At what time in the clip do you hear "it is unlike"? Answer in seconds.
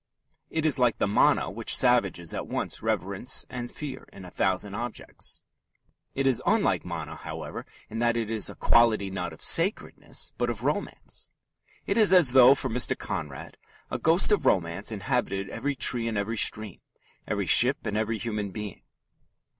6.15-6.83